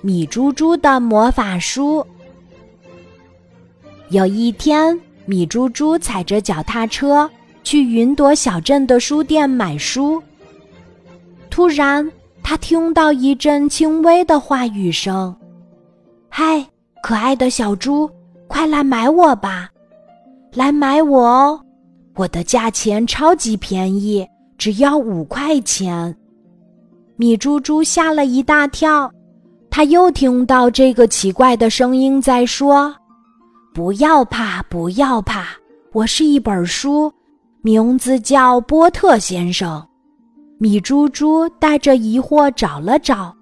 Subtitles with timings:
[0.00, 2.06] 米猪猪的魔法书。
[4.10, 7.28] 有一天，米猪猪踩着脚踏车
[7.64, 10.22] 去云朵小镇的书店买书。
[11.50, 12.08] 突然，
[12.42, 15.34] 他听到一阵轻微的话语声
[16.30, 16.64] ：“嗨，
[17.02, 18.08] 可爱的小猪，
[18.46, 19.68] 快来买我吧！
[20.52, 21.60] 来买我哦，
[22.14, 24.24] 我的价钱超级便宜，
[24.56, 26.16] 只要五块钱。”
[27.16, 29.10] 米猪猪吓了一大跳。
[29.76, 32.96] 他又听到这个奇怪的声音在说
[33.74, 35.48] ：“不要怕，不要怕，
[35.92, 37.12] 我是一本书，
[37.60, 39.86] 名字叫波特先生。”
[40.58, 43.36] 米猪猪带着疑惑找了找，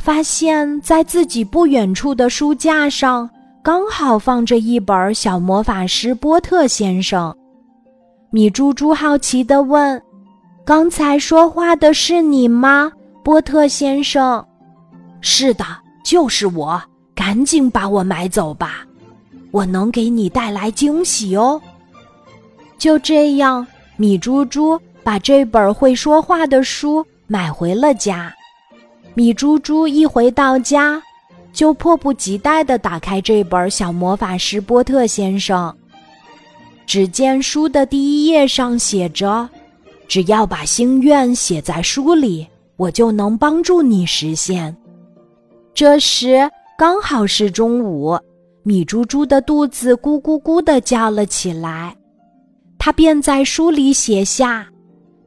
[0.00, 3.30] 发现在自己不远处的书架上
[3.62, 7.30] 刚好放着一本《小魔法师波特先生》。
[8.32, 10.02] 米猪猪好奇地问
[10.66, 12.90] ：“刚才说话的是你吗，
[13.22, 14.44] 波特先生？”
[15.22, 15.64] 是的，
[16.04, 16.82] 就是我。
[17.14, 18.86] 赶紧把我买走吧，
[19.50, 21.60] 我能给你带来惊喜哦。
[22.78, 23.64] 就这样，
[23.96, 28.34] 米猪猪把这本会说话的书买回了家。
[29.14, 31.00] 米猪猪一回到家，
[31.52, 35.70] 就迫不及待地打开这本《小魔法师波特先生》。
[36.86, 39.48] 只见书的第一页上写着
[40.08, 44.74] ：“只要把心愿写在书里，我就能帮助你实现。”
[45.74, 48.18] 这时刚好是中午，
[48.62, 51.96] 米猪猪的肚子咕咕咕的叫了起来，
[52.78, 54.66] 他便在书里写下：“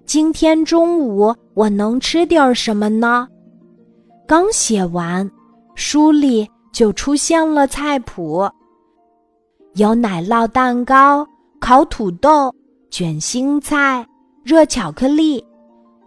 [0.05, 3.27] 今天中午我能吃点什么呢？”
[4.27, 5.29] 刚写完，
[5.73, 8.47] 书里就出现了菜谱：
[9.75, 11.27] 有奶酪蛋糕、
[11.59, 12.53] 烤土豆、
[12.91, 14.05] 卷心菜、
[14.43, 15.43] 热巧克力。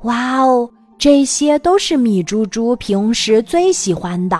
[0.02, 0.70] 哇哦！
[0.98, 4.38] 这些都是米猪猪平时最喜欢的。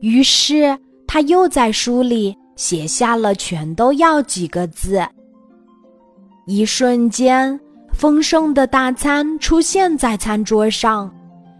[0.00, 5.04] 于是他又在书里写下了“全都要”几个字。
[6.46, 7.58] 一瞬间，
[7.92, 11.12] 丰盛的大餐出现在餐桌上，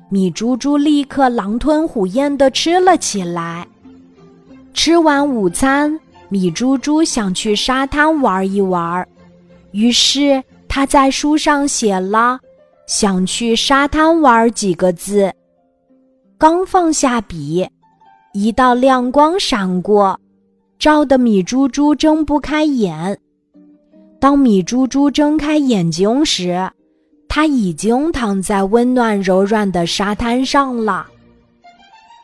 [0.09, 3.67] 米猪猪立刻狼吞虎咽的吃了起来。
[4.73, 5.99] 吃完午餐，
[6.29, 9.05] 米猪猪想去沙滩玩一玩，
[9.73, 12.39] 于是他在书上写了。
[12.87, 15.33] 想去沙滩玩几个字，
[16.39, 17.69] 刚放下笔，
[18.33, 20.19] 一道亮光闪过，
[20.79, 23.19] 照得米猪猪睁不开眼。
[24.21, 26.71] 当米猪猪睁开眼睛时，
[27.29, 31.05] 它已经躺在温暖柔软的沙滩上了。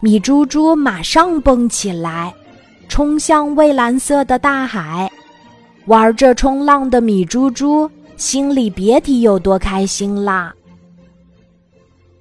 [0.01, 2.33] 米猪猪马上蹦起来，
[2.89, 5.11] 冲向蔚蓝色的大海。
[5.87, 7.91] 玩着冲浪的米猪猪。
[8.17, 10.53] 心里别提有多开心啦！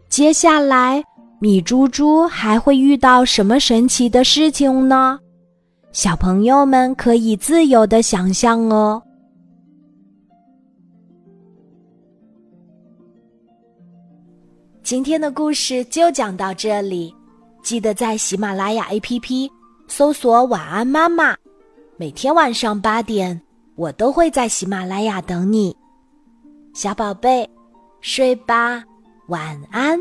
[0.10, 1.04] 接下来，
[1.40, 5.20] 米猪猪还会遇到什么神奇的事情呢？
[5.92, 9.02] 小朋友们可以自由的想象哦。
[14.84, 17.14] 今天的故事就讲到这里，
[17.62, 19.50] 记得在喜马拉雅 APP
[19.88, 21.36] 搜索“晚安妈妈”，
[21.96, 23.40] 每天晚上八点，
[23.76, 25.76] 我都会在喜马拉雅等你。
[26.74, 27.50] 小宝贝，
[28.00, 28.84] 睡吧，
[29.28, 30.00] 晚安。